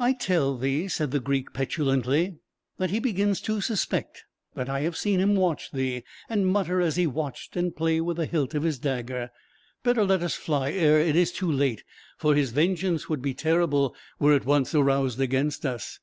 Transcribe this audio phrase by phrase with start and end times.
[0.00, 2.38] "I tell thee," said the Greek, petulantly,
[2.78, 4.24] "that he begins to suspect;
[4.56, 8.16] that I have seen him watch thee, and mutter as he watched, and play with
[8.16, 9.30] the hilt of his dagger.
[9.84, 11.84] Better let us fly ere it is too late,
[12.16, 16.00] for his vengeance would be terrible were it once aroused against us.